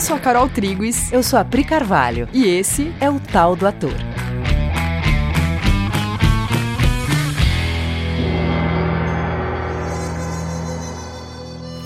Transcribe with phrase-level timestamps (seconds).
[0.00, 1.12] Eu sou a Carol Triguis.
[1.12, 2.26] Eu sou a Pri Carvalho.
[2.32, 3.92] E esse é o Tal do Ator.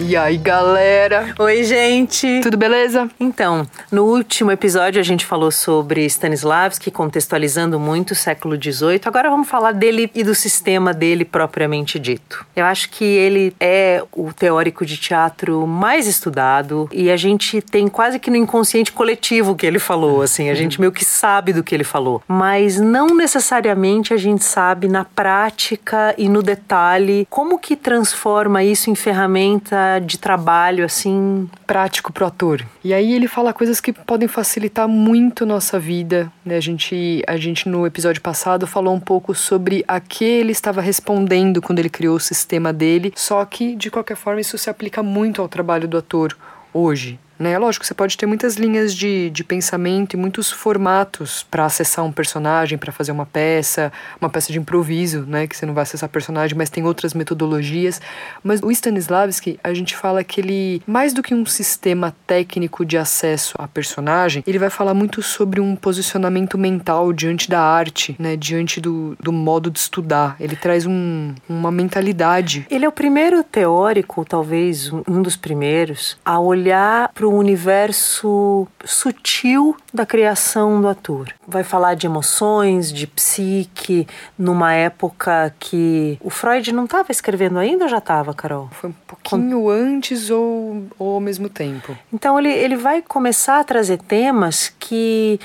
[0.06, 1.34] E aí, galera?
[1.38, 2.40] Oi, gente!
[2.42, 3.08] Tudo beleza?
[3.18, 9.00] Então, no último episódio a gente falou sobre Stanislavski, contextualizando muito o século XVIII.
[9.06, 12.44] Agora vamos falar dele e do sistema dele propriamente dito.
[12.54, 17.88] Eu acho que ele é o teórico de teatro mais estudado e a gente tem
[17.88, 21.64] quase que no inconsciente coletivo que ele falou, assim, a gente meio que sabe do
[21.64, 27.58] que ele falou, mas não necessariamente a gente sabe na prática e no detalhe como
[27.58, 32.64] que transforma isso em ferramenta de trabalho assim prático pro ator.
[32.82, 36.56] E aí ele fala coisas que podem facilitar muito nossa vida, né?
[36.56, 40.80] A gente a gente no episódio passado falou um pouco sobre a que ele estava
[40.80, 45.02] respondendo quando ele criou o sistema dele, só que de qualquer forma isso se aplica
[45.02, 46.36] muito ao trabalho do ator
[46.72, 47.18] hoje.
[47.44, 47.58] Né?
[47.58, 52.10] Lógico, você pode ter muitas linhas de, de pensamento e muitos formatos para acessar um
[52.10, 55.46] personagem, para fazer uma peça, uma peça de improviso, né?
[55.46, 58.00] que você não vai acessar personagem, mas tem outras metodologias.
[58.42, 62.96] Mas o Stanislavski, a gente fala que ele, mais do que um sistema técnico de
[62.96, 68.36] acesso a personagem, ele vai falar muito sobre um posicionamento mental diante da arte, né?
[68.36, 70.34] diante do, do modo de estudar.
[70.40, 72.66] Ele traz um, uma mentalidade.
[72.70, 79.76] Ele é o primeiro teórico, talvez um dos primeiros, a olhar para o universo sutil
[79.92, 81.32] da criação do ator.
[81.46, 84.06] Vai falar de emoções, de psique,
[84.38, 88.68] numa época que o Freud não estava escrevendo ainda ou já estava, Carol?
[88.72, 91.96] Foi um pouquinho antes ou, ou ao mesmo tempo.
[92.12, 95.38] Então ele, ele vai começar a trazer temas que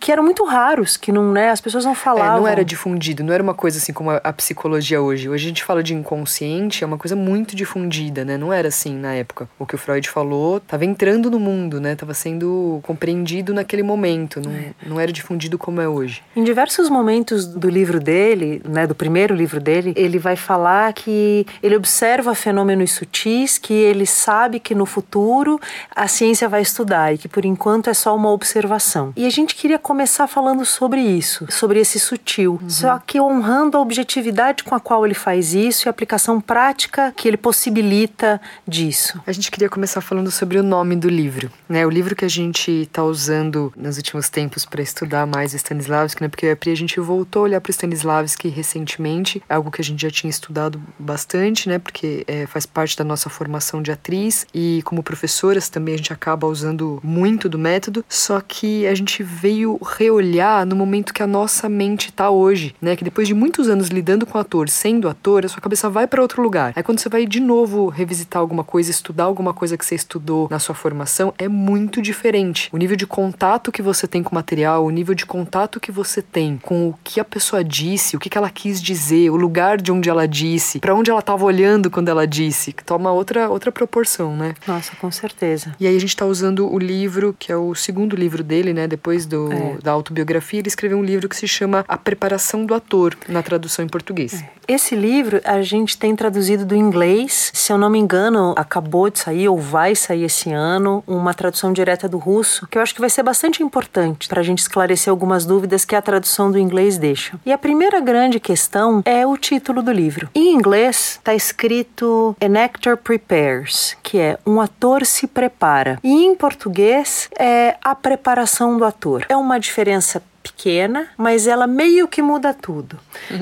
[0.00, 2.38] que eram muito raros, que não, né, as pessoas não falavam.
[2.38, 5.28] É, não era difundido, não era uma coisa assim como a, a, psicologia hoje.
[5.28, 8.36] Hoje a gente fala de inconsciente, é uma coisa muito difundida, né?
[8.36, 9.48] Não era assim na época.
[9.58, 11.94] O que o Freud falou estava entrando no mundo, né?
[11.94, 14.72] Tava sendo compreendido naquele momento, não, é.
[14.86, 16.22] não era difundido como é hoje.
[16.34, 21.46] Em diversos momentos do livro dele, né, do primeiro livro dele, ele vai falar que
[21.62, 25.60] ele observa fenômenos sutis que ele sabe que no futuro
[25.94, 29.12] a ciência vai estudar e que por enquanto é só uma observação.
[29.16, 32.60] E a gente queria começar falando sobre isso, sobre esse sutil.
[32.62, 32.70] Uhum.
[32.70, 37.12] Só que honrando a objetividade com a qual ele faz isso e a aplicação prática
[37.16, 39.20] que ele possibilita disso.
[39.26, 41.84] A gente queria começar falando sobre o nome do livro, né?
[41.84, 46.28] O livro que a gente está usando nos últimos tempos para estudar mais Stanislavski, né?
[46.28, 50.30] Porque a gente voltou a olhar para Stanislavski recentemente, algo que a gente já tinha
[50.30, 51.80] estudado bastante, né?
[51.80, 56.12] Porque é, faz parte da nossa formação de atriz e como professoras também a gente
[56.12, 61.22] acaba usando muito do método, só que a gente vê veio reolhar no momento que
[61.22, 62.94] a nossa mente tá hoje, né?
[62.94, 66.20] Que depois de muitos anos lidando com ator, sendo ator, a sua cabeça vai para
[66.20, 66.74] outro lugar.
[66.76, 70.48] Aí quando você vai de novo revisitar alguma coisa, estudar alguma coisa que você estudou
[70.50, 72.68] na sua formação, é muito diferente.
[72.70, 75.90] O nível de contato que você tem com o material, o nível de contato que
[75.90, 79.80] você tem com o que a pessoa disse, o que, ela quis dizer, o lugar
[79.80, 83.48] de onde ela disse, para onde ela estava olhando quando ela disse, que toma outra
[83.48, 84.54] outra proporção, né?
[84.66, 85.74] Nossa, com certeza.
[85.80, 88.86] E aí a gente tá usando o livro, que é o segundo livro dele, né,
[88.86, 89.78] depois do do, é.
[89.82, 93.84] da autobiografia, ele escreveu um livro que se chama A Preparação do Ator, na tradução
[93.84, 94.42] em português.
[94.42, 94.58] É.
[94.68, 99.18] Esse livro a gente tem traduzido do inglês, se eu não me engano, acabou de
[99.18, 103.00] sair ou vai sair esse ano, uma tradução direta do russo, que eu acho que
[103.00, 106.98] vai ser bastante importante para a gente esclarecer algumas dúvidas que a tradução do inglês
[106.98, 107.40] deixa.
[107.46, 110.28] E a primeira grande questão é o título do livro.
[110.34, 115.98] Em inglês está escrito An Actor Prepares, que é um ator se prepara.
[116.04, 119.24] E em português é a preparação do ator.
[119.28, 120.22] É uma diferença
[120.52, 122.98] pequena, mas ela meio que muda tudo.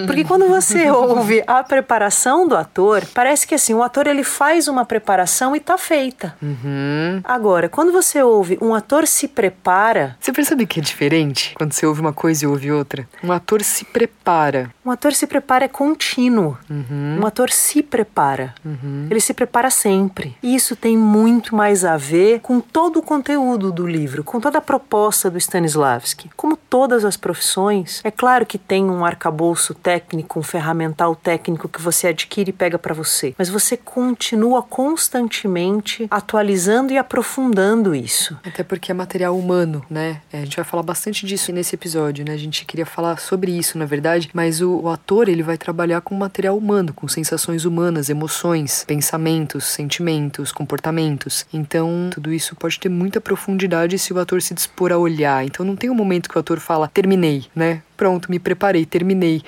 [0.06, 4.68] Porque quando você ouve a preparação do ator, parece que assim, o ator ele faz
[4.68, 6.36] uma preparação e tá feita.
[6.42, 7.20] Uhum.
[7.24, 10.16] Agora, quando você ouve um ator se prepara.
[10.20, 13.08] Você percebe que é diferente quando você ouve uma coisa e ouve outra?
[13.22, 14.70] Um ator se prepara.
[14.84, 16.56] Um ator se prepara é contínuo.
[16.68, 17.20] Uhum.
[17.22, 18.54] Um ator se prepara.
[18.64, 19.08] Uhum.
[19.10, 20.36] Ele se prepara sempre.
[20.42, 24.59] E isso tem muito mais a ver com todo o conteúdo do livro, com toda
[24.59, 26.30] a proposta do Stanislavski.
[26.36, 31.69] Como todas todas as profissões, é claro que tem um arcabouço técnico, um ferramental técnico
[31.69, 38.39] que você adquire e pega para você, mas você continua constantemente atualizando e aprofundando isso.
[38.43, 40.22] Até porque é material humano, né?
[40.33, 42.33] É, a gente vai falar bastante disso nesse episódio, né?
[42.33, 46.01] A gente queria falar sobre isso, na verdade, mas o, o ator ele vai trabalhar
[46.01, 51.45] com material humano, com sensações humanas, emoções, pensamentos, sentimentos, comportamentos.
[51.53, 55.45] Então, tudo isso pode ter muita profundidade se o ator se dispor a olhar.
[55.45, 57.83] Então, não tem um momento que o ator fala terminei, né?
[57.97, 59.42] Pronto, me preparei, terminei.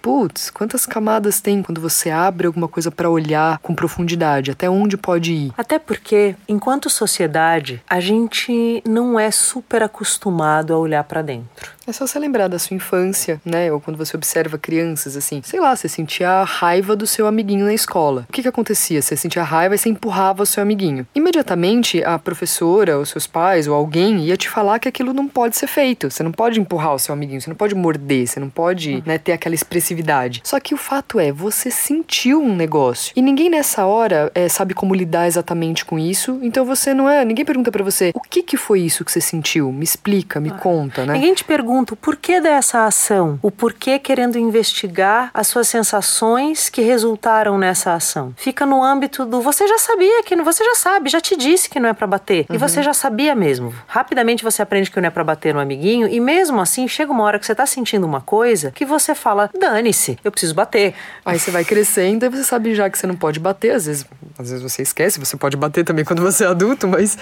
[0.00, 4.50] putz, quantas camadas tem quando você abre alguma coisa para olhar com profundidade?
[4.50, 5.52] Até onde pode ir?
[5.58, 11.77] Até porque, enquanto sociedade, a gente não é super acostumado a olhar para dentro.
[11.88, 13.72] É só você lembrar da sua infância, né?
[13.72, 17.64] Ou quando você observa crianças, assim, sei lá, você sentia a raiva do seu amiguinho
[17.64, 18.26] na escola.
[18.28, 19.00] O que que acontecia?
[19.00, 21.06] Você sentia raiva e você empurrava o seu amiguinho.
[21.14, 25.56] Imediatamente, a professora, os seus pais ou alguém ia te falar que aquilo não pode
[25.56, 26.10] ser feito.
[26.10, 29.16] Você não pode empurrar o seu amiguinho, você não pode morder, você não pode, né,
[29.16, 30.42] ter aquela expressividade.
[30.44, 33.14] Só que o fato é, você sentiu um negócio.
[33.16, 36.38] E ninguém nessa hora é, sabe como lidar exatamente com isso.
[36.42, 37.24] Então você não é.
[37.24, 39.72] Ninguém pergunta para você o que que foi isso que você sentiu.
[39.72, 40.58] Me explica, me ah.
[40.58, 41.14] conta, né?
[41.14, 46.68] Ninguém te pergunta pergunta o porquê dessa ação, o porquê querendo investigar as suas sensações
[46.68, 48.34] que resultaram nessa ação.
[48.36, 51.78] Fica no âmbito do você já sabia que você já sabe, já te disse que
[51.78, 52.56] não é para bater uhum.
[52.56, 53.72] e você já sabia mesmo.
[53.86, 57.22] Rapidamente você aprende que não é para bater no amiguinho e mesmo assim chega uma
[57.22, 60.94] hora que você tá sentindo uma coisa que você fala dane-se, eu preciso bater.
[61.24, 64.06] Aí você vai crescendo e você sabe já que você não pode bater, às vezes,
[64.38, 67.16] às vezes você esquece, você pode bater também quando você é adulto, mas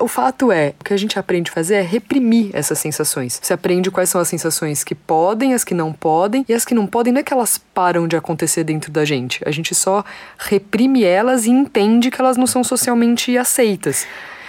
[0.00, 3.38] o fato é, o que a gente aprende a fazer é reprimir essas sensações.
[3.42, 6.64] Você aprende entende quais são as sensações que podem, as que não podem, e as
[6.64, 9.42] que não podem não é que elas param de acontecer dentro da gente.
[9.44, 10.04] A gente só
[10.38, 14.06] reprime elas e entende que elas não são socialmente aceitas.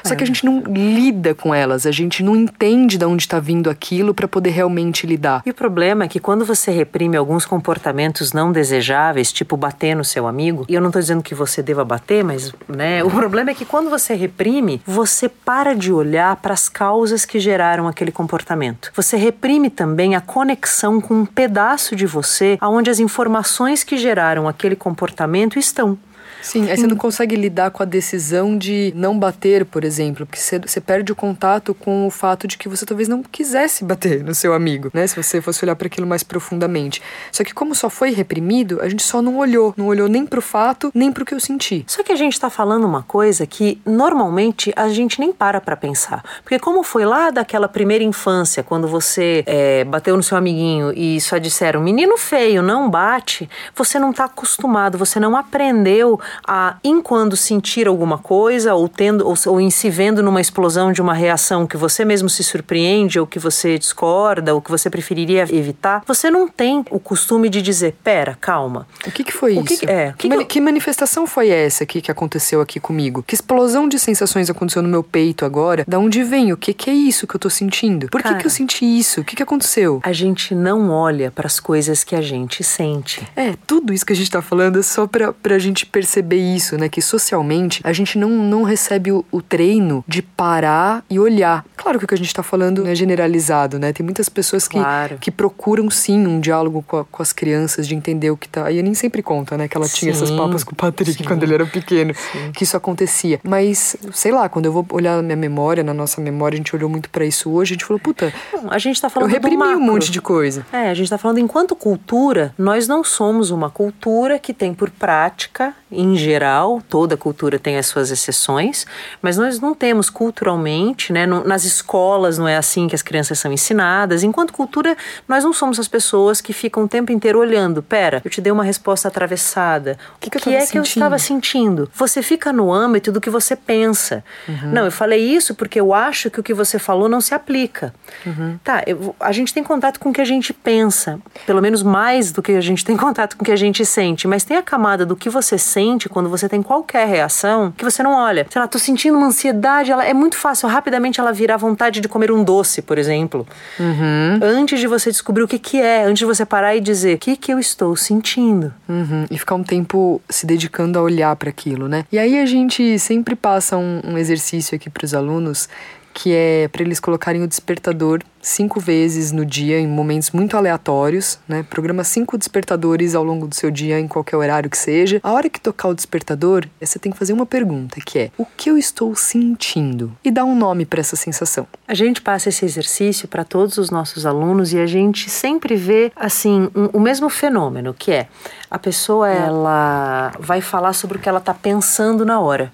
[0.10, 3.40] Só que a gente não lida com elas, a gente não entende de onde está
[3.40, 5.42] vindo aquilo para poder realmente lidar.
[5.46, 10.04] E o problema é que quando você reprime alguns comportamentos não desejáveis, tipo bater no
[10.04, 13.52] seu amigo, e eu não estou dizendo que você deva bater, mas né, o problema
[13.52, 18.12] é que quando você reprime, você para de olhar para as causas que geraram aquele
[18.12, 18.92] comportamento.
[18.96, 24.48] Você reprime também a conexão com um pedaço de você aonde as informações que geraram
[24.48, 25.98] aquele comportamento estão.
[26.45, 30.39] Sim, aí você não consegue lidar com a decisão de não bater, por exemplo, porque
[30.39, 34.36] você, perde o contato com o fato de que você talvez não quisesse bater no
[34.36, 35.07] seu amigo, né?
[35.07, 37.01] Se você fosse olhar para aquilo mais profundamente.
[37.31, 40.39] Só que como só foi reprimido, a gente só não olhou, não olhou nem pro
[40.39, 41.83] fato, nem pro que eu senti.
[41.88, 45.75] Só que a gente tá falando uma coisa que normalmente a gente nem para para
[45.75, 46.24] pensar.
[46.44, 51.19] Porque como foi lá daquela primeira infância, quando você é, bateu no seu amiguinho e
[51.19, 57.02] só disseram, menino feio, não bate, você não tá acostumado, você não aprendeu a, em
[57.02, 61.14] quando sentir alguma coisa, ou tendo, ou, ou em se vendo numa explosão de uma
[61.14, 66.04] reação que você mesmo se surpreende, ou que você discorda, ou que você preferiria evitar,
[66.06, 68.88] você não tem o costume de dizer, pera, calma.
[69.06, 69.80] O que, que foi o isso?
[69.80, 73.24] Que, é, que, que, que, manifestação foi essa aqui que aconteceu aqui comigo?
[73.24, 75.84] Que explosão de sensações aconteceu no meu peito agora?
[75.88, 76.52] Da onde vem?
[76.52, 78.08] O que, que é isso que eu tô sentindo?
[78.10, 79.22] Por Cara, que, que eu senti isso?
[79.22, 80.00] O que, que aconteceu?
[80.04, 83.26] A gente não olha para as coisas que a gente sente.
[83.36, 86.56] É, tudo isso que a gente tá falando é só pra, pra gente perceber perceber
[86.56, 86.89] isso, né?
[86.89, 91.63] Que socialmente a gente não, não recebe o, o treino de parar e olhar.
[91.77, 93.94] Claro que o que a gente está falando é generalizado, né?
[93.94, 95.18] Tem muitas pessoas que, claro.
[95.19, 98.72] que procuram sim um diálogo com, a, com, as crianças, de entender o que tá.
[98.72, 99.68] E a nem sempre conta, né?
[99.68, 101.24] Que ela sim, tinha essas papas com o Patrick sim.
[101.24, 102.51] quando ele era pequeno, sim.
[102.51, 103.39] que isso acontecia.
[103.44, 106.75] Mas, sei lá, quando eu vou olhar na minha memória, na nossa memória, a gente
[106.75, 108.33] olhou muito para isso hoje, a gente falou, puta.
[108.69, 110.66] a gente tá falando Eu reprimi um monte de coisa.
[110.74, 114.89] É, a gente tá falando enquanto cultura, nós não somos uma cultura que tem por
[114.89, 118.86] prática, em em geral, toda cultura tem as suas exceções,
[119.22, 123.38] mas nós não temos culturalmente, né, no, nas escolas não é assim que as crianças
[123.38, 124.24] são ensinadas.
[124.24, 124.96] Enquanto cultura,
[125.28, 127.84] nós não somos as pessoas que ficam o tempo inteiro olhando.
[127.84, 129.98] Pera, eu te dei uma resposta atravessada.
[130.16, 130.72] O que, que, que é sentindo?
[130.72, 131.90] que eu estava sentindo?
[131.94, 134.24] Você fica no âmbito do que você pensa.
[134.48, 134.72] Uhum.
[134.72, 137.94] Não, eu falei isso porque eu acho que o que você falou não se aplica.
[138.26, 138.57] Uhum.
[138.64, 142.31] Tá, eu, a gente tem contato com o que a gente pensa, pelo menos mais
[142.31, 144.64] do que a gente tem contato com o que a gente sente, mas tem a
[144.64, 148.45] camada do que você sente quando você tem qualquer reação que você não olha.
[148.49, 152.02] Sei lá, tô sentindo uma ansiedade, ela é muito fácil, rapidamente ela vira a vontade
[152.02, 153.47] de comer um doce, por exemplo.
[153.80, 154.40] Uhum.
[154.42, 157.19] Antes de você descobrir o que que é, antes de você parar e dizer o
[157.19, 158.73] que que eu estou sentindo.
[158.87, 159.25] Uhum.
[159.30, 162.06] E ficar um tempo se dedicando a olhar para aquilo, né?
[162.11, 165.69] E aí a gente sempre passa um, um exercício aqui para os alunos
[166.16, 171.38] que é para eles colocarem o despertador cinco vezes no dia, em momentos muito aleatórios,
[171.45, 171.62] né?
[171.69, 175.19] Programa cinco despertadores ao longo do seu dia, em qualquer horário que seja.
[175.22, 178.45] A hora que tocar o despertador, você tem que fazer uma pergunta, que é: o
[178.45, 180.16] que eu estou sentindo?
[180.24, 181.68] E dar um nome para essa sensação.
[181.86, 186.14] A gente passa esse exercício para todos os nossos alunos e a gente sempre vê,
[186.16, 188.28] assim, um, o mesmo fenômeno, que é
[188.72, 192.72] a pessoa, ela vai falar sobre o que ela está pensando na hora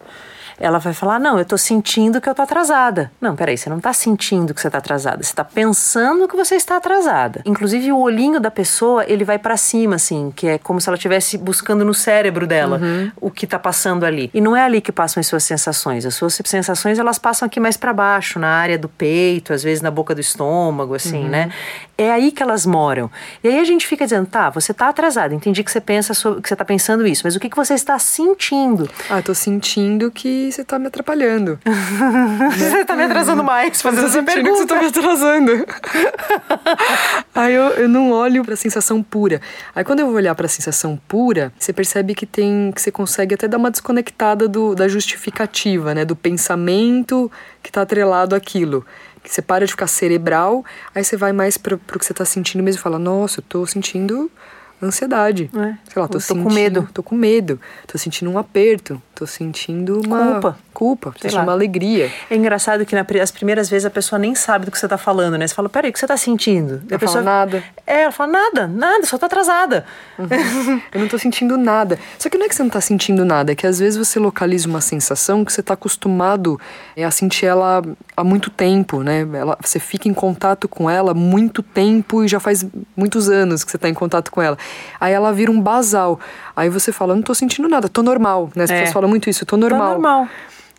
[0.61, 3.11] ela vai falar: Não, eu tô sentindo que eu tô atrasada.
[3.19, 6.55] Não, peraí, você não tá sentindo que você tá atrasada, você tá pensando que você
[6.55, 7.41] está atrasada.
[7.45, 10.95] Inclusive, o olhinho da pessoa, ele vai para cima, assim, que é como se ela
[10.95, 13.11] estivesse buscando no cérebro dela uhum.
[13.19, 14.29] o que tá passando ali.
[14.33, 16.05] E não é ali que passam as suas sensações.
[16.05, 19.81] As suas sensações, elas passam aqui mais para baixo, na área do peito, às vezes
[19.81, 21.29] na boca do estômago, assim, uhum.
[21.29, 21.51] né?
[21.97, 23.09] É aí que elas moram.
[23.43, 26.41] E aí a gente fica dizendo, tá, você tá atrasada, entendi que você pensa sobre,
[26.41, 28.89] que você tá pensando isso, mas o que, que você está sentindo?
[29.09, 31.59] Ah, tô sentindo que você tá me atrapalhando.
[32.57, 34.51] você tá me atrasando mais, fazendo essa pergunta.
[34.51, 35.65] que você tá me atrasando.
[37.35, 39.41] aí eu, eu não olho pra sensação pura.
[39.75, 43.35] Aí quando eu vou olhar pra sensação pura, você percebe que tem, que você consegue
[43.35, 47.31] até dar uma desconectada do, da justificativa, né, do pensamento
[47.63, 48.85] que tá atrelado àquilo
[49.23, 50.65] que você para de ficar cerebral,
[50.95, 53.43] aí você vai mais pro, pro que você tá sentindo mesmo e fala, nossa, eu
[53.47, 54.31] tô sentindo
[54.81, 55.49] ansiedade.
[55.53, 55.75] É.
[55.91, 56.89] Sei lá, tô, tô sentindo, com medo.
[56.93, 57.59] Tô com medo.
[57.87, 59.01] Tô sentindo um aperto.
[59.21, 60.57] Tô sentindo uma culpa.
[60.73, 62.11] Culpa, tô sentindo uma alegria.
[62.27, 65.37] É engraçado que nas primeiras vezes a pessoa nem sabe do que você tá falando,
[65.37, 65.45] né?
[65.45, 66.81] Você fala, peraí, o que você tá sentindo?
[66.87, 67.63] Ela a pessoa fala nada.
[67.85, 69.85] É, ela fala nada, nada, só tô atrasada.
[70.17, 70.81] Uhum.
[70.91, 71.99] eu não tô sentindo nada.
[72.17, 74.17] Só que não é que você não tá sentindo nada, é que às vezes você
[74.17, 76.59] localiza uma sensação que você tá acostumado
[76.95, 77.83] é, a sentir ela
[78.17, 79.27] há muito tempo, né?
[79.33, 82.65] Ela, você fica em contato com ela muito tempo e já faz
[82.97, 84.57] muitos anos que você tá em contato com ela.
[84.99, 86.19] Aí ela vira um basal.
[86.55, 88.49] Aí você fala, não tô sentindo nada, tô normal.
[88.55, 88.63] Né?
[88.63, 88.73] As é.
[88.75, 89.95] pessoas falam muito isso, tô normal.
[89.95, 90.27] Tô normal.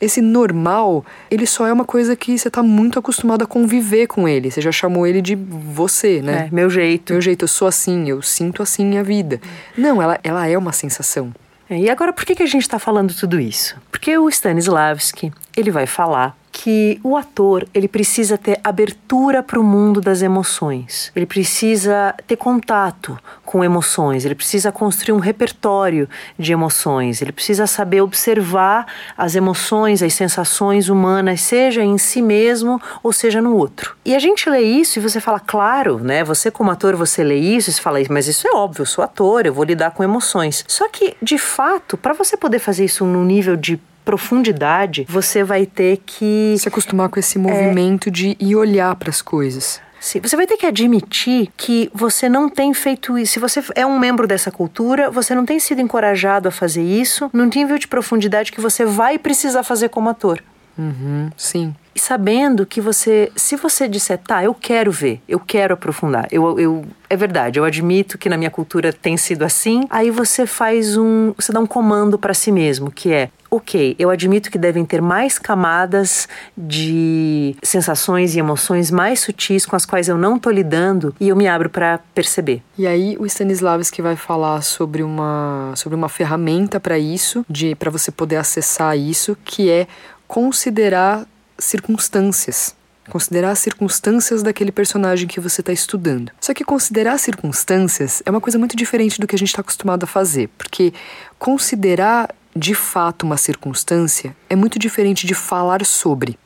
[0.00, 4.26] Esse normal, ele só é uma coisa que você tá muito acostumado a conviver com
[4.26, 4.50] ele.
[4.50, 6.48] Você já chamou ele de você, né?
[6.50, 7.12] É, meu jeito.
[7.12, 9.40] Meu jeito, eu sou assim, eu sinto assim a vida.
[9.78, 11.32] Não, ela, ela é uma sensação.
[11.70, 13.76] É, e agora, por que, que a gente está falando tudo isso?
[13.92, 19.64] Porque o Stanislavski, ele vai falar que o ator ele precisa ter abertura para o
[19.64, 21.10] mundo das emoções.
[21.16, 24.24] Ele precisa ter contato com emoções.
[24.24, 27.20] Ele precisa construir um repertório de emoções.
[27.20, 28.86] Ele precisa saber observar
[29.18, 33.96] as emoções, as sensações humanas, seja em si mesmo ou seja no outro.
[34.04, 36.22] E a gente lê isso e você fala, claro, né?
[36.22, 38.82] Você como ator você lê isso e fala, mas isso é óbvio.
[38.82, 40.64] Eu sou ator, eu vou lidar com emoções.
[40.68, 45.66] Só que de fato, para você poder fazer isso num nível de profundidade, você vai
[45.66, 48.12] ter que se acostumar com esse movimento é...
[48.12, 49.80] de ir olhar para as coisas.
[50.00, 53.34] Sim, você vai ter que admitir que você não tem feito isso.
[53.34, 57.30] Se você é um membro dessa cultura, você não tem sido encorajado a fazer isso
[57.32, 60.42] num nível de profundidade que você vai precisar fazer como ator.
[60.76, 61.74] Uhum, sim.
[61.94, 66.58] E sabendo que você, se você disser, tá, eu quero ver, eu quero aprofundar, eu,
[66.58, 70.96] eu, é verdade, eu admito que na minha cultura tem sido assim, aí você faz
[70.96, 74.82] um, você dá um comando para si mesmo, que é, ok, eu admito que devem
[74.82, 80.50] ter mais camadas de sensações e emoções mais sutis com as quais eu não tô
[80.50, 82.62] lidando e eu me abro para perceber.
[82.78, 87.90] E aí o Stanislavski vai falar sobre uma, sobre uma ferramenta para isso, de para
[87.90, 89.86] você poder acessar isso, que é
[90.26, 91.26] considerar
[91.58, 92.74] circunstâncias.
[93.10, 96.32] Considerar as circunstâncias daquele personagem que você está estudando.
[96.40, 100.04] Só que considerar circunstâncias é uma coisa muito diferente do que a gente está acostumado
[100.04, 100.94] a fazer, porque
[101.38, 106.38] considerar de fato uma circunstância é muito diferente de falar sobre.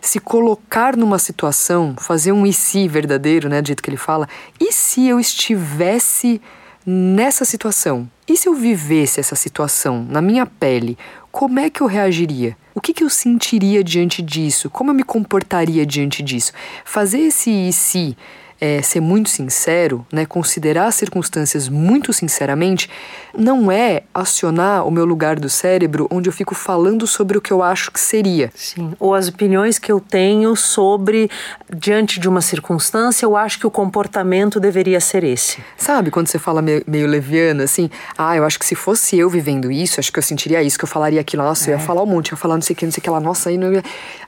[0.00, 4.28] se colocar numa situação, fazer um e se verdadeiro, né, do jeito que ele fala,
[4.60, 6.40] e se eu estivesse
[6.86, 8.08] nessa situação?
[8.28, 10.96] E se eu vivesse essa situação na minha pele,
[11.30, 12.56] como é que eu reagiria?
[12.74, 14.68] O que, que eu sentiria diante disso?
[14.68, 16.52] Como eu me comportaria diante disso?
[16.84, 18.16] Fazer esse e se
[18.64, 22.88] é, ser muito sincero, né, considerar as circunstâncias muito sinceramente,
[23.36, 27.52] não é acionar o meu lugar do cérebro onde eu fico falando sobre o que
[27.52, 28.50] eu acho que seria.
[28.54, 31.30] Sim, ou as opiniões que eu tenho sobre,
[31.76, 35.58] diante de uma circunstância, eu acho que o comportamento deveria ser esse.
[35.76, 39.28] Sabe, quando você fala meio, meio leviano, assim, ah, eu acho que se fosse eu
[39.28, 41.74] vivendo isso, acho que eu sentiria isso, que eu falaria aquilo, nossa, é.
[41.74, 41.86] eu ia é.
[41.86, 43.20] falar um monte, eu ia falar não sei o que, não sei o que lá,
[43.20, 43.82] nossa, aí não ia...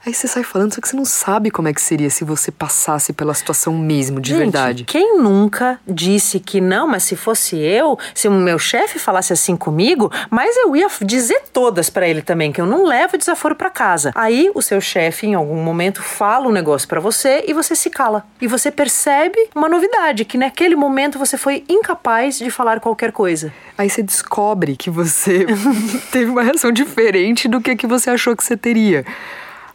[0.04, 2.50] Aí você sai falando, só que você não sabe como é que seria se você
[2.50, 4.84] passasse pela situação mesmo de Gente, verdade.
[4.84, 9.56] Quem nunca disse que não, mas se fosse eu, se o meu chefe falasse assim
[9.56, 13.70] comigo, mas eu ia dizer todas para ele também, que eu não levo desaforo para
[13.70, 14.12] casa.
[14.14, 17.88] Aí o seu chefe, em algum momento, fala um negócio para você e você se
[17.88, 18.24] cala.
[18.40, 23.52] E você percebe uma novidade, que naquele momento você foi incapaz de falar qualquer coisa.
[23.78, 25.46] Aí você descobre que você
[26.10, 29.04] teve uma reação diferente do que, que você achou que você teria.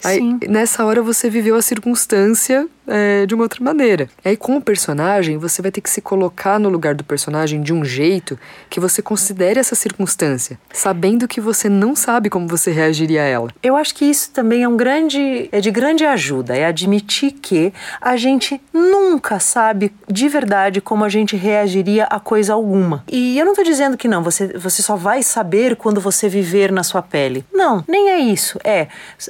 [0.04, 0.40] Aí, Sim.
[0.48, 4.10] nessa hora você viveu a circunstância é, de uma outra maneira.
[4.24, 7.74] Aí, com o personagem, você vai ter que se colocar no lugar do personagem de
[7.74, 8.38] um jeito
[8.70, 13.50] que você considere essa circunstância, sabendo que você não sabe como você reagiria a ela.
[13.64, 17.74] Eu acho que isso também é um grande, é de grande ajuda, é admitir que
[18.02, 23.06] a gente nunca sabe de verdade como a gente reagiria a coisa alguma.
[23.10, 26.72] E eu não estou dizendo que não, você, você só vai saber quando você viver
[26.72, 27.46] na sua pele.
[27.54, 28.60] Não, nem é isso.
[28.66, 28.88] É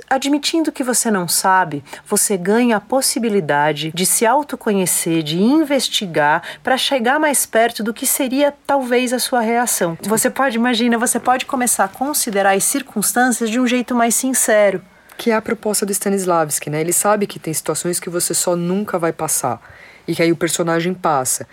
[0.10, 3.51] admitindo que você não sabe, você ganha a possibilidade
[3.94, 9.42] de se autoconhecer, de investigar para chegar mais perto do que seria talvez a sua
[9.42, 9.98] reação.
[10.04, 14.82] Você pode, imagina, você pode começar a considerar as circunstâncias de um jeito mais sincero.
[15.18, 16.82] Que é a proposta do Stanislavski, né?
[16.82, 19.62] Ele sabe que tem situações que você só nunca vai passar
[20.08, 21.48] e que aí o personagem passa.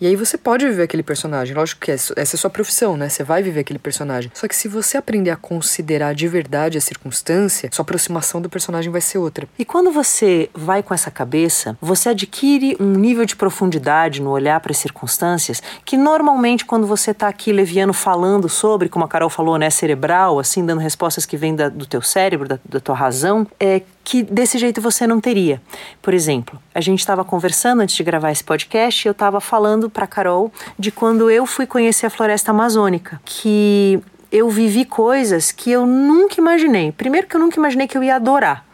[0.00, 1.54] E aí você pode viver aquele personagem.
[1.54, 3.08] Lógico que essa é a sua profissão, né?
[3.08, 4.30] Você vai viver aquele personagem.
[4.34, 8.90] Só que se você aprender a considerar de verdade a circunstância, sua aproximação do personagem
[8.90, 9.48] vai ser outra.
[9.58, 14.60] E quando você vai com essa cabeça, você adquire um nível de profundidade no olhar
[14.60, 19.30] para as circunstâncias que normalmente quando você está aqui leviano falando sobre, como a Carol
[19.30, 22.94] falou, né, cerebral, assim, dando respostas que vêm da, do teu cérebro, da, da tua
[22.94, 25.60] razão, é que desse jeito você não teria.
[26.02, 29.88] Por exemplo, a gente estava conversando antes de gravar esse podcast e eu estava falando
[29.88, 33.98] para Carol de quando eu fui conhecer a floresta amazônica, que
[34.30, 36.92] eu vivi coisas que eu nunca imaginei.
[36.92, 38.66] Primeiro que eu nunca imaginei que eu ia adorar.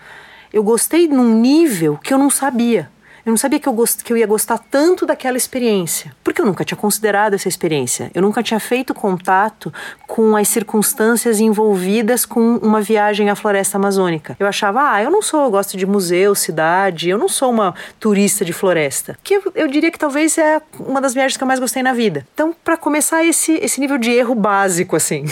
[0.53, 2.91] Eu gostei num nível que eu não sabia.
[3.31, 4.03] Eu não sabia que eu, gost...
[4.03, 8.11] que eu ia gostar tanto daquela experiência, porque eu nunca tinha considerado essa experiência.
[8.13, 9.73] Eu nunca tinha feito contato
[10.05, 14.37] com as circunstâncias envolvidas com uma viagem à floresta amazônica.
[14.41, 17.73] Eu achava, ah, eu não sou, eu gosto de museu, cidade, eu não sou uma
[18.01, 19.17] turista de floresta.
[19.23, 21.93] Que eu, eu diria que talvez é uma das viagens que eu mais gostei na
[21.93, 22.27] vida.
[22.35, 25.25] Então, para começar esse, esse nível de erro básico, assim.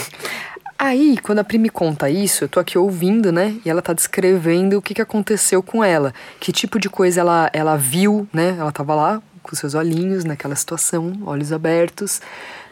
[0.81, 3.53] Aí, quando a Pri me conta isso, eu tô aqui ouvindo, né?
[3.65, 6.13] E ela tá descrevendo o que, que aconteceu com ela.
[6.39, 8.55] Que tipo de coisa ela, ela viu, né?
[8.57, 12.21] Ela tava lá com seus olhinhos naquela situação, olhos abertos,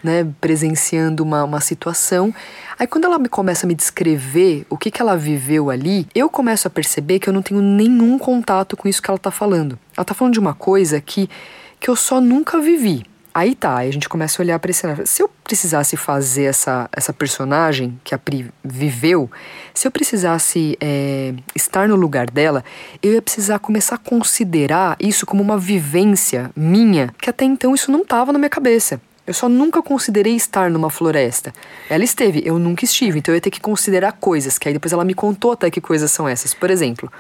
[0.02, 0.26] né?
[0.40, 2.34] Presenciando uma, uma situação.
[2.80, 6.30] Aí, quando ela me começa a me descrever o que, que ela viveu ali, eu
[6.30, 9.78] começo a perceber que eu não tenho nenhum contato com isso que ela tá falando.
[9.98, 11.30] Ela tá falando de uma coisa que,
[11.78, 13.04] que eu só nunca vivi.
[13.38, 15.06] Aí tá, aí a gente começa a olhar para esse cenário.
[15.06, 19.30] Se eu precisasse fazer essa, essa personagem que a Pri viveu,
[19.76, 22.66] se eu precisasse é, estar no lugar dela,
[23.00, 27.92] eu ia precisar começar a considerar isso como uma vivência minha, que até então isso
[27.92, 29.00] não estava na minha cabeça.
[29.28, 31.54] Eu só nunca considerei estar numa floresta.
[31.92, 34.94] Ela esteve, eu nunca estive, então eu ia ter que considerar coisas, que aí depois
[34.94, 36.56] ela me contou até que coisas são essas.
[36.56, 37.12] Por exemplo,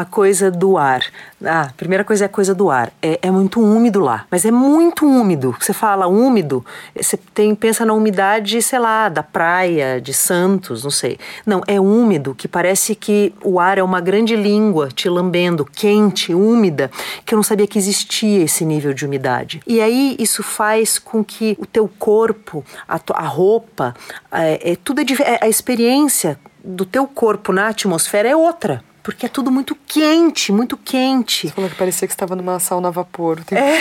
[0.00, 1.02] a coisa do ar.
[1.42, 2.92] Ah, a primeira coisa é a coisa do ar.
[3.00, 5.56] É, é muito úmido lá, mas é muito úmido.
[5.58, 10.90] Você fala úmido, você tem, pensa na umidade, sei lá, da praia, de Santos, não
[10.90, 11.18] sei.
[11.46, 16.34] Não, é úmido, que parece que o ar é uma grande língua te lambendo, quente,
[16.34, 16.90] úmida,
[17.24, 19.62] que eu não sabia que existia esse nível de umidade.
[19.66, 23.94] E aí isso faz com que o teu corpo, a, a roupa,
[24.30, 29.24] é, é tudo é, é, a experiência do teu corpo na atmosfera é outra porque
[29.24, 31.46] é tudo muito quente, muito quente.
[31.46, 33.38] Você falou que parecia que estava numa sauna a vapor.
[33.52, 33.78] É.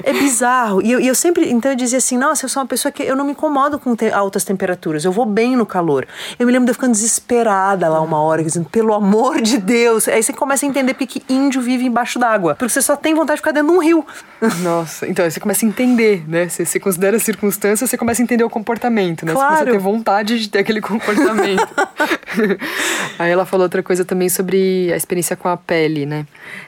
[0.02, 0.80] é bizarro.
[0.80, 3.02] E eu, e eu, sempre, então eu dizia assim, nossa, eu sou uma pessoa que
[3.02, 6.08] eu não me incomodo com te altas temperaturas, eu vou bem no calor.
[6.38, 10.08] Eu me lembro de eu ficando desesperada lá uma hora, dizendo, pelo amor de Deus.
[10.08, 13.12] Aí você começa a entender porque que índio vive embaixo d'água, porque você só tem
[13.12, 14.06] vontade de ficar dentro de um rio.
[14.64, 16.48] Nossa, então aí você começa a entender, né?
[16.48, 19.34] Você, você considera as circunstâncias, você começa a entender o comportamento, né?
[19.34, 19.48] Claro.
[19.48, 21.68] Você começa a ter vontade de ter aquele comportamento.
[23.18, 26.26] aí ela falou outra coisa também sobre a experiência com a pele, né?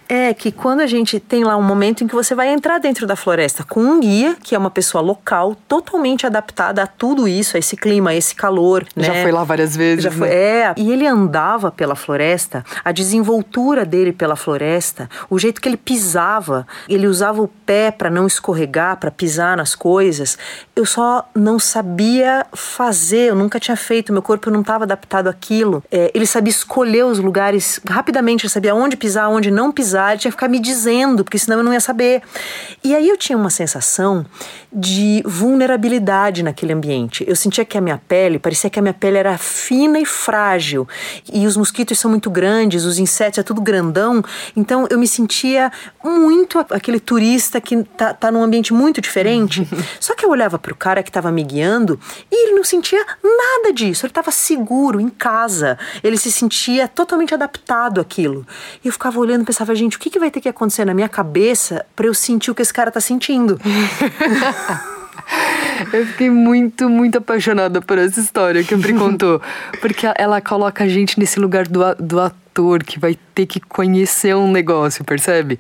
[0.09, 3.07] É que quando a gente tem lá um momento em que você vai entrar dentro
[3.07, 7.57] da floresta com um guia, que é uma pessoa local, totalmente adaptada a tudo isso,
[7.57, 9.05] a esse clima, a esse calor, né?
[9.05, 10.35] Já foi lá várias vezes, Já foi, né?
[10.35, 10.75] é.
[10.77, 16.67] E ele andava pela floresta, a desenvoltura dele pela floresta, o jeito que ele pisava,
[16.89, 20.39] ele usava o pé para não escorregar, para pisar nas coisas.
[20.75, 25.83] Eu só não sabia fazer, eu nunca tinha feito, meu corpo não estava adaptado àquilo.
[25.91, 30.21] É, ele sabia escolher os lugares rapidamente, ele sabia onde pisar, onde não pisar, ele
[30.21, 32.23] tinha que ficar me dizendo, porque senão eu não ia saber.
[32.83, 34.25] E aí eu tinha uma sensação
[34.73, 37.25] de vulnerabilidade naquele ambiente.
[37.27, 40.87] Eu sentia que a minha pele, parecia que a minha pele era fina e frágil.
[41.33, 44.23] E os mosquitos são muito grandes, os insetos é tudo grandão.
[44.55, 45.73] Então eu me sentia
[46.05, 49.67] muito aquele turista que tá, tá num ambiente muito diferente.
[49.99, 51.99] Só que eu olhava para o cara que estava me guiando
[52.31, 54.05] e ele não sentia nada disso.
[54.05, 55.79] Ele estava seguro em casa.
[56.03, 58.47] Ele se sentia totalmente adaptado àquilo.
[58.85, 60.95] E eu ficava olhando e pensava, gente, o que, que vai ter que acontecer na
[60.95, 63.59] minha cabeça para eu sentir o que esse cara tá sentindo?
[65.93, 69.41] Eu fiquei muito, muito apaixonada por essa história que a Pri contou.
[69.81, 74.35] Porque ela coloca a gente nesse lugar do, do ator que vai ter que conhecer
[74.35, 75.59] um negócio, percebe?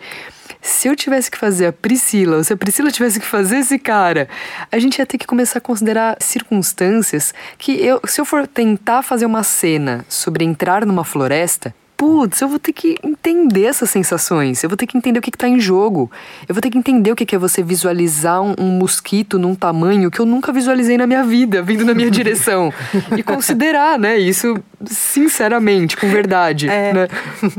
[0.60, 3.78] Se eu tivesse que fazer a Priscila, ou se a Priscila tivesse que fazer esse
[3.78, 4.28] cara,
[4.70, 9.02] a gente ia ter que começar a considerar circunstâncias que eu, se eu for tentar
[9.02, 14.62] fazer uma cena sobre entrar numa floresta, putz, eu vou ter que entender essas sensações,
[14.62, 16.08] eu vou ter que entender o que está em jogo,
[16.48, 20.08] eu vou ter que entender o que é você visualizar um, um, mosquito num tamanho
[20.08, 22.72] que eu nunca visualizei na minha vida, vindo na minha direção.
[23.16, 26.68] E considerar, né, isso sinceramente, com verdade.
[26.68, 26.92] É.
[26.92, 27.08] Né?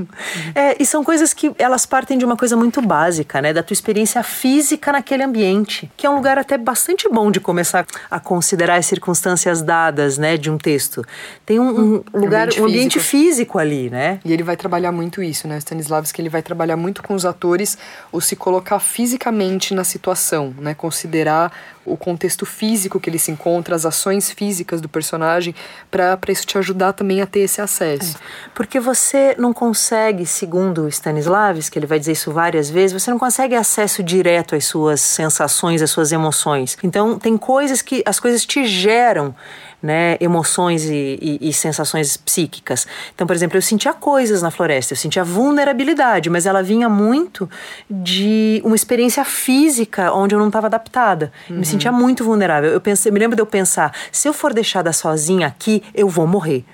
[0.56, 3.74] é, e são coisas que elas partem de uma coisa muito básica, né, da tua
[3.74, 8.76] experiência física naquele ambiente, que é um lugar até bastante bom de começar a considerar
[8.76, 11.06] as circunstâncias dadas, né, de um texto.
[11.46, 14.20] Tem um, um lugar, ambiente um ambiente físico ali, né?
[14.24, 15.58] E ele vai trabalhar muito isso, né?
[15.58, 17.78] Stanislavski ele vai trabalhar muito com os atores
[18.12, 20.74] o se colocar fisicamente na situação, né?
[20.74, 21.52] Considerar
[21.86, 25.56] o contexto físico que ele se encontra, as ações físicas do personagem,
[25.90, 28.18] para isso te ajudar também a ter esse acesso.
[28.18, 28.50] É.
[28.54, 33.56] Porque você não consegue, segundo Stanislavski, ele vai dizer isso várias vezes, você não consegue
[33.56, 36.78] acesso direto às suas sensações, às suas emoções.
[36.84, 39.34] Então, tem coisas que as coisas te geram
[39.82, 42.86] né, emoções e, e, e, sensações psíquicas.
[43.16, 47.50] Então, por exemplo, eu sentia coisas na floresta, eu sentia vulnerabilidade, mas ela vinha muito
[47.90, 51.32] de uma experiência física onde eu não estava adaptada.
[51.50, 51.58] Uhum.
[51.58, 52.72] Me sentia muito vulnerável.
[52.72, 56.28] Eu pensei, me lembro de eu pensar, se eu for deixada sozinha aqui, eu vou
[56.28, 56.66] morrer.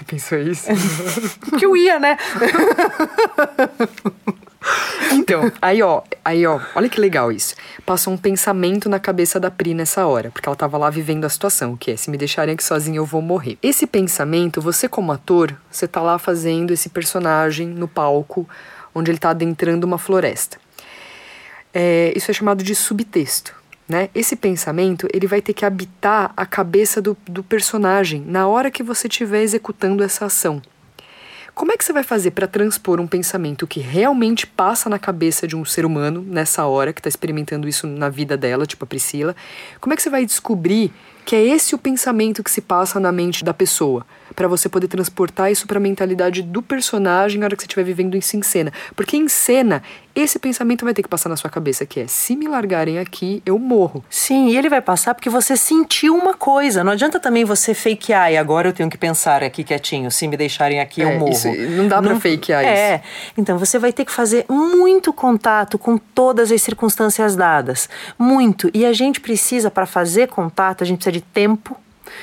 [0.00, 0.68] Você pensou isso?
[1.58, 2.16] que eu ia, né?
[5.12, 7.54] Então, aí ó, aí ó, olha que legal isso.
[7.86, 11.30] Passou um pensamento na cabeça da Pri nessa hora, porque ela tava lá vivendo a
[11.30, 13.56] situação, que é, se me deixarem aqui sozinha eu vou morrer.
[13.62, 18.46] Esse pensamento, você como ator, você tá lá fazendo esse personagem no palco,
[18.94, 20.58] onde ele tá adentrando uma floresta.
[21.72, 23.59] É, isso é chamado de subtexto.
[23.90, 24.08] Né?
[24.14, 28.84] Esse pensamento ele vai ter que habitar a cabeça do, do personagem na hora que
[28.84, 30.62] você estiver executando essa ação.
[31.56, 35.44] Como é que você vai fazer para transpor um pensamento que realmente passa na cabeça
[35.44, 38.86] de um ser humano nessa hora, que está experimentando isso na vida dela, tipo a
[38.86, 39.34] Priscila?
[39.80, 40.92] Como é que você vai descobrir
[41.26, 44.06] que é esse o pensamento que se passa na mente da pessoa?
[44.34, 47.84] Para você poder transportar isso para a mentalidade do personagem na hora que você estiver
[47.84, 48.72] vivendo isso em cena.
[48.94, 49.82] Porque em cena,
[50.14, 53.42] esse pensamento vai ter que passar na sua cabeça, que é, se me largarem aqui,
[53.46, 54.04] eu morro.
[54.10, 56.82] Sim, e ele vai passar porque você sentiu uma coisa.
[56.82, 60.36] Não adianta também você fakear, e agora eu tenho que pensar aqui quietinho, se me
[60.36, 61.32] deixarem aqui, é, eu morro.
[61.32, 62.72] Isso, não dá pra não, fakear é.
[62.72, 62.82] isso.
[62.82, 63.02] É,
[63.38, 67.88] então você vai ter que fazer muito contato com todas as circunstâncias dadas.
[68.18, 68.70] Muito.
[68.74, 71.76] E a gente precisa, para fazer contato, a gente precisa de tempo,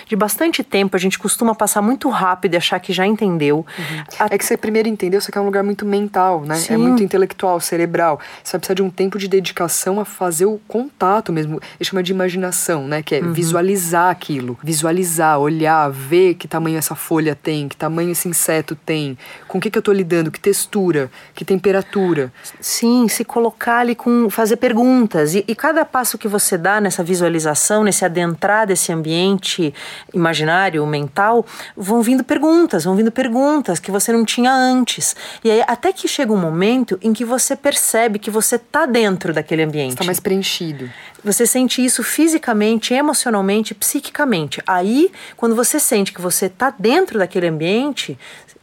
[0.06, 3.65] de bastante tempo, a gente costuma passar muito rápido e achar que já entendeu.
[3.78, 4.04] Uhum.
[4.19, 4.28] A...
[4.32, 6.56] É que você primeiro entendeu, só que é um lugar muito mental, né?
[6.56, 6.73] É Sim.
[6.73, 8.19] É muito intelectual, cerebral.
[8.43, 11.60] Você vai precisar de um tempo de dedicação a fazer o contato mesmo.
[11.80, 13.02] Ele chama de imaginação, né?
[13.02, 13.34] Que é uhum.
[13.34, 14.58] visualizar aquilo.
[14.63, 19.62] Visualizar, olhar, ver que tamanho essa folha tem, que tamanho esse inseto tem, com o
[19.62, 22.32] que, que eu tô lidando, que textura, que temperatura.
[22.60, 24.30] Sim, se colocar ali com.
[24.30, 25.36] fazer perguntas.
[25.36, 29.73] E, e cada passo que você dá nessa visualização, nesse adentrar desse ambiente
[30.13, 35.16] imaginário, mental, vão vindo perguntas, vão vindo perguntas que você não tinha antes.
[35.44, 39.34] E aí até que chega um momento em que você percebe que você está dentro
[39.34, 39.92] daquele ambiente.
[39.92, 40.90] Está mais preenchido.
[41.24, 44.62] Você sente isso fisicamente, emocionalmente, psiquicamente.
[44.66, 48.18] Aí, quando você sente que você está dentro daquele ambiente,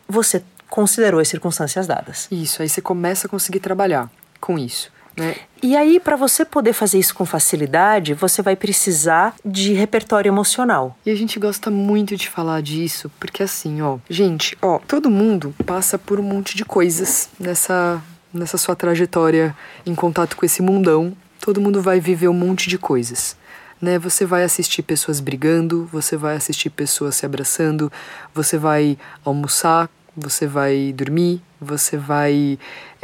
[0.09, 2.27] você considerou as circunstâncias dadas.
[2.31, 4.93] Isso, aí você começa a conseguir trabalhar com isso.
[5.16, 5.37] Né?
[5.62, 10.96] E aí, para você poder fazer isso com facilidade, você vai precisar de repertório emocional.
[11.07, 15.55] E a gente gosta muito de falar disso, porque assim, ó, gente, ó, todo mundo
[15.64, 21.16] passa por um monte de coisas nessa, nessa sua trajetória em contato com esse mundão.
[21.40, 23.37] Todo mundo vai viver um monte de coisas.
[23.81, 23.98] Né?
[23.98, 27.92] Você vai assistir pessoas brigando, você vai assistir pessoas se abraçando,
[28.35, 32.59] você vai almoçar, você vai dormir, você vai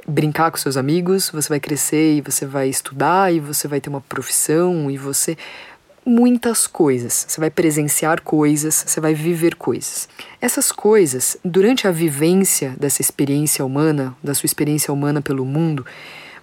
[0.07, 3.88] brincar com seus amigos, você vai crescer e você vai estudar e você vai ter
[3.88, 5.37] uma profissão e você
[6.05, 7.27] muitas coisas.
[7.29, 10.09] Você vai presenciar coisas, você vai viver coisas.
[10.40, 15.85] Essas coisas, durante a vivência dessa experiência humana, da sua experiência humana pelo mundo,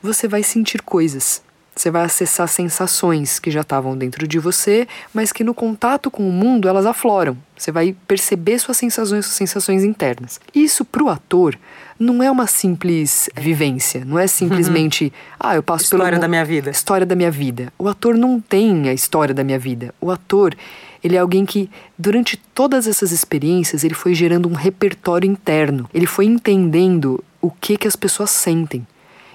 [0.02, 1.42] você vai sentir coisas.
[1.78, 6.28] Você vai acessar sensações que já estavam dentro de você, mas que no contato com
[6.28, 7.38] o mundo elas afloram.
[7.56, 10.40] Você vai perceber suas sensações, suas sensações internas.
[10.56, 11.58] Isso para o ator
[12.00, 15.12] não é uma simples vivência, não é simplesmente, uhum.
[15.40, 16.72] ah, eu passo história pela história da minha vida.
[16.72, 17.72] História da minha vida.
[17.78, 19.94] O ator não tem a história da minha vida.
[20.02, 20.56] O ator,
[21.04, 25.88] ele é alguém que durante todas essas experiências, ele foi gerando um repertório interno.
[25.94, 28.86] Ele foi entendendo o que que as pessoas sentem.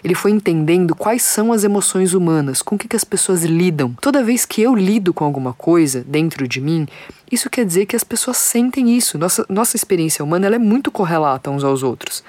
[0.04, 3.94] Ele foi entendendo quais são as emoções humanas, com o que, que as pessoas lidam.
[4.00, 6.88] Toda vez que eu lido com alguma coisa dentro de mim,
[7.30, 9.16] isso quer dizer que as pessoas sentem isso.
[9.16, 12.24] Nossa, nossa experiência humana é muito correlata uns aos outros.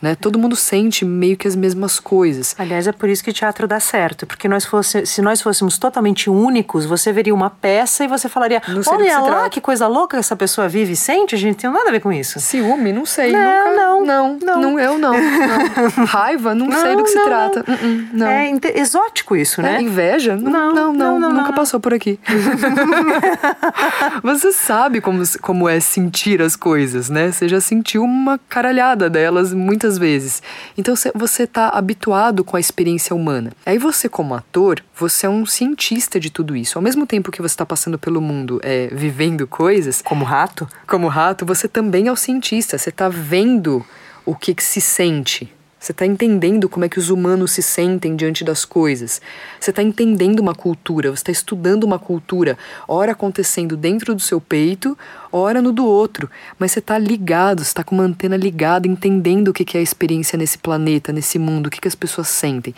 [0.00, 0.14] Né?
[0.14, 2.54] Todo mundo sente meio que as mesmas coisas.
[2.58, 6.28] Aliás, é por isso que teatro dá certo, porque nós fosse, se nós fôssemos totalmente
[6.28, 9.50] únicos, você veria uma peça e você falaria: Olha lá, trata.
[9.50, 12.12] que coisa louca essa pessoa vive e sente, a gente tem nada a ver com
[12.12, 12.40] isso.
[12.40, 13.32] Ciúme, não sei.
[13.32, 15.12] Não, nunca, não, não, não, não, eu não.
[15.12, 15.90] não.
[16.06, 17.64] Raiva, não, não, sei do que se trata.
[18.12, 18.26] Não.
[18.26, 19.76] É exótico isso, né?
[19.76, 20.36] É, inveja?
[20.36, 22.18] Não, não, não, não nunca passou por aqui.
[24.22, 27.30] você sabe como, como é sentir as coisas, né?
[27.30, 30.42] Você já sentiu uma caralhada delas muitas muitas vezes.
[30.76, 33.52] Então você está habituado com a experiência humana.
[33.64, 36.76] Aí você, como ator, você é um cientista de tudo isso.
[36.76, 40.02] Ao mesmo tempo que você está passando pelo mundo é, vivendo coisas.
[40.02, 40.68] Como rato?
[40.86, 42.76] Como rato, você também é o cientista.
[42.76, 43.84] Você está vendo
[44.24, 45.52] o que, que se sente.
[45.86, 49.22] Você está entendendo como é que os humanos se sentem diante das coisas.
[49.60, 54.40] Você está entendendo uma cultura, você está estudando uma cultura, ora acontecendo dentro do seu
[54.40, 54.98] peito,
[55.30, 56.28] ora no do outro.
[56.58, 59.82] Mas você está ligado, você está com uma antena ligada, entendendo o que é a
[59.82, 62.74] experiência nesse planeta, nesse mundo, o que, que as pessoas sentem.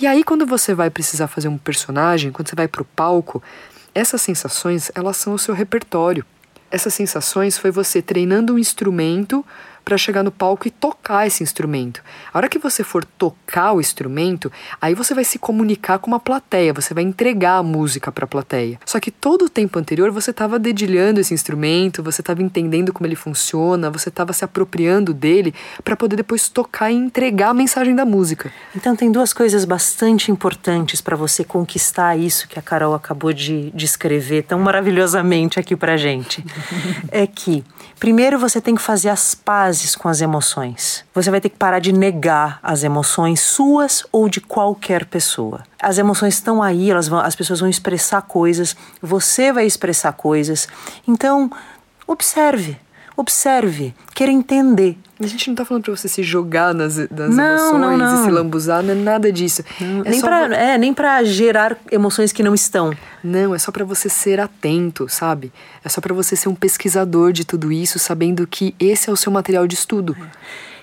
[0.00, 3.40] E aí, quando você vai precisar fazer um personagem, quando você vai para o palco,
[3.94, 6.26] essas sensações, elas são o seu repertório.
[6.72, 9.44] Essas sensações foi você treinando um instrumento
[9.84, 12.02] para chegar no palco e tocar esse instrumento.
[12.32, 16.20] A hora que você for tocar o instrumento, aí você vai se comunicar com uma
[16.20, 18.78] plateia, você vai entregar a música para a plateia.
[18.86, 23.06] Só que todo o tempo anterior você estava dedilhando esse instrumento, você estava entendendo como
[23.06, 27.94] ele funciona, você estava se apropriando dele para poder depois tocar e entregar a mensagem
[27.94, 28.52] da música.
[28.74, 33.70] Então tem duas coisas bastante importantes para você conquistar isso que a Carol acabou de
[33.74, 36.44] descrever tão maravilhosamente aqui para gente.
[37.10, 37.64] é que
[37.98, 41.04] primeiro você tem que fazer as pazes com as emoções.
[41.14, 45.62] Você vai ter que parar de negar as emoções suas ou de qualquer pessoa.
[45.80, 50.68] As emoções estão aí, elas vão, as pessoas vão expressar coisas, você vai expressar coisas.
[51.06, 51.50] Então,
[52.06, 52.78] observe,
[53.16, 54.98] observe, queira entender.
[55.20, 58.20] A gente não tá falando pra você se jogar nas, nas não, emoções não, não.
[58.20, 59.62] e se lambuzar, não é nada disso.
[59.80, 62.92] É nem, pra, é, nem pra gerar emoções que não estão.
[63.22, 65.52] Não, é só para você ser atento, sabe?
[65.84, 69.16] É só para você ser um pesquisador de tudo isso, sabendo que esse é o
[69.16, 70.16] seu material de estudo.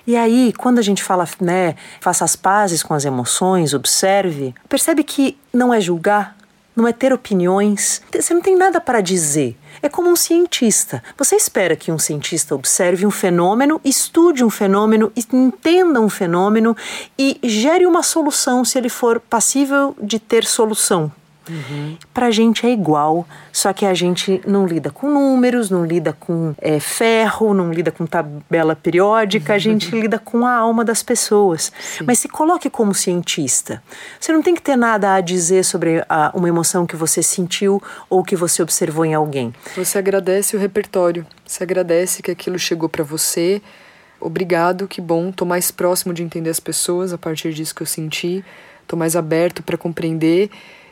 [0.06, 5.04] E aí, quando a gente fala, né, faça as pazes com as emoções, observe, percebe
[5.04, 6.36] que não é julgar,
[6.80, 9.56] não é ter opiniões, você não tem nada para dizer.
[9.82, 11.02] É como um cientista.
[11.16, 16.76] Você espera que um cientista observe um fenômeno, estude um fenômeno, entenda um fenômeno
[17.18, 21.12] e gere uma solução se ele for passível de ter solução.
[21.50, 21.96] Uhum.
[22.14, 26.12] Para a gente é igual, só que a gente não lida com números, não lida
[26.12, 29.56] com é, ferro, não lida com tabela periódica, uhum.
[29.56, 31.72] a gente lida com a alma das pessoas.
[31.80, 32.04] Sim.
[32.06, 33.82] Mas se coloque como cientista.
[34.18, 37.82] Você não tem que ter nada a dizer sobre a, uma emoção que você sentiu
[38.08, 39.52] ou que você observou em alguém.
[39.76, 43.60] Você agradece o repertório, você agradece que aquilo chegou para você.
[44.20, 47.86] Obrigado, que bom, tô mais próximo de entender as pessoas a partir disso que eu
[47.86, 48.44] senti,
[48.86, 50.50] tô mais aberto para compreender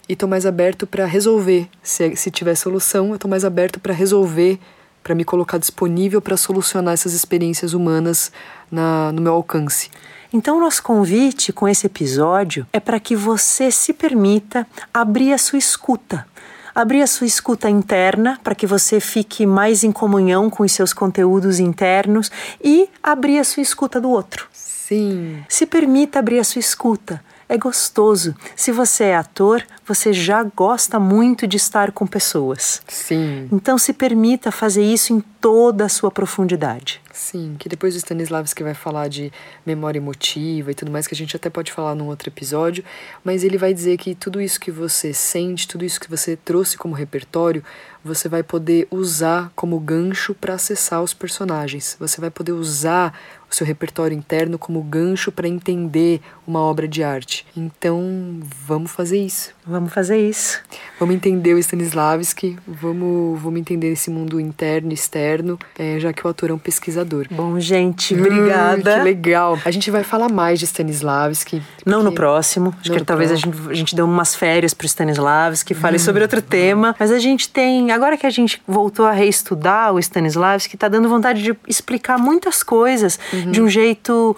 [0.08, 1.68] e estou mais aberto para resolver.
[1.82, 4.58] Se, se tiver solução, eu estou mais aberto para resolver,
[5.02, 8.32] para me colocar disponível para solucionar essas experiências humanas
[8.70, 9.90] na, no meu alcance.
[10.32, 15.58] Então, nosso convite com esse episódio é para que você se permita abrir a sua
[15.58, 16.26] escuta.
[16.74, 20.92] Abrir a sua escuta interna para que você fique mais em comunhão com os seus
[20.92, 22.30] conteúdos internos
[22.62, 24.46] e abrir a sua escuta do outro.
[24.52, 25.42] Sim.
[25.48, 28.34] Se permita abrir a sua escuta é gostoso.
[28.54, 32.82] Se você é ator, você já gosta muito de estar com pessoas.
[32.86, 33.48] Sim.
[33.50, 37.00] Então se permita fazer isso em toda a sua profundidade.
[37.12, 39.32] Sim, que depois o Stanislavski vai falar de
[39.64, 42.84] memória emotiva e tudo mais, que a gente até pode falar num outro episódio,
[43.24, 46.76] mas ele vai dizer que tudo isso que você sente, tudo isso que você trouxe
[46.76, 47.64] como repertório,
[48.04, 51.96] você vai poder usar como gancho para acessar os personagens.
[51.98, 53.18] Você vai poder usar
[53.50, 57.46] o seu repertório interno como gancho para entender uma obra de arte.
[57.56, 59.54] Então, vamos fazer isso.
[59.68, 60.60] Vamos fazer isso.
[60.98, 66.26] Vamos entender o Stanislavski, vamos, vamos entender esse mundo interno e externo, é, já que
[66.26, 67.26] o ator é um pesquisador.
[67.30, 68.96] Bom, gente, obrigada.
[68.96, 69.58] Hum, que legal.
[69.64, 71.62] A gente vai falar mais de Stanislavski.
[71.84, 72.74] Não no próximo.
[72.80, 76.00] Acho que talvez a gente, a gente dê umas férias para o Stanislavski, fale hum.
[76.00, 76.96] sobre outro tema.
[76.98, 81.10] Mas a gente tem, agora que a gente voltou a reestudar o Stanislavski, está dando
[81.10, 83.50] vontade de explicar muitas coisas uhum.
[83.50, 84.34] de um jeito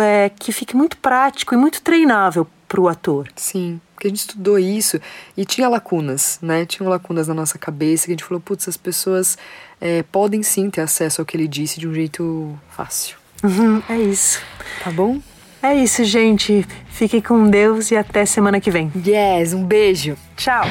[0.00, 3.28] é, que fique muito prático e muito treinável para o ator.
[3.36, 5.00] Sim, porque a gente estudou isso
[5.36, 6.66] e tinha lacunas, né?
[6.66, 9.38] Tinha lacunas na nossa cabeça que a gente falou, putz, as pessoas
[9.80, 13.16] é, podem sim ter acesso ao que ele disse de um jeito fácil.
[13.42, 14.40] Uhum, é isso.
[14.82, 15.20] Tá bom?
[15.62, 16.66] É isso, gente.
[16.88, 18.92] Fiquem com Deus e até semana que vem.
[19.06, 20.16] Yes, um beijo.
[20.36, 20.64] Tchau.